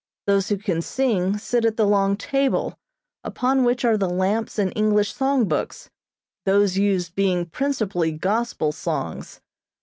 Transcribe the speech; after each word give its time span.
Those 0.25 0.49
who 0.49 0.57
can 0.57 0.81
sing 0.81 1.37
sit 1.37 1.63
at 1.63 1.77
the 1.77 1.85
long 1.85 2.17
table 2.17 2.75
upon 3.23 3.63
which 3.63 3.85
are 3.85 3.97
the 3.97 4.09
lamps 4.09 4.57
and 4.57 4.73
English 4.75 5.13
song 5.13 5.47
books, 5.47 5.91
those 6.43 6.75
used 6.75 7.13
being 7.13 7.45
principally 7.45 8.11
Gospel 8.11 8.71
songs. 8.71 9.41